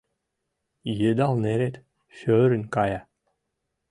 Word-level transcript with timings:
Йыдал 0.99 1.33
нерет 1.43 1.75
шӧрын 2.17 2.63
кая. 2.75 2.99